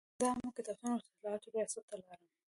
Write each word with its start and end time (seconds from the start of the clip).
د 0.19 0.21
عامه 0.29 0.51
کتابتون 0.57 0.91
او 0.93 0.99
اطلاعاتو 1.11 1.51
ریاست 1.55 1.83
ته 1.89 1.95
لاړم. 2.01 2.29